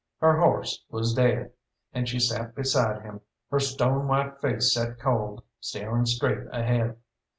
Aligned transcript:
Her 0.19 0.39
horse 0.39 0.83
was 0.89 1.13
dead, 1.13 1.51
and 1.93 2.09
she 2.09 2.19
sat 2.19 2.55
beside 2.55 3.03
him, 3.03 3.21
her 3.51 3.59
stone 3.59 4.07
white 4.07 4.41
face 4.41 4.73
set 4.73 4.97
cold, 4.97 5.43
staring 5.59 6.07
straight 6.07 6.47
ahead. 6.51 6.97